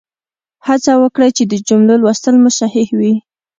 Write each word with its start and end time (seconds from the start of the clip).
هڅه 0.67 0.91
وکړئ 1.03 1.29
چې 1.37 1.43
د 1.51 1.53
جملو 1.67 1.95
لوستل 2.03 2.35
مو 2.41 2.49
صحیح 2.59 2.89
وي. 2.99 3.13